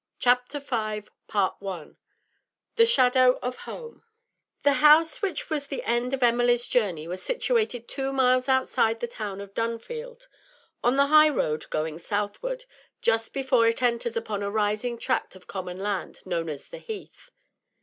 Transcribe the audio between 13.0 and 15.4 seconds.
just before it enters upon a rising tract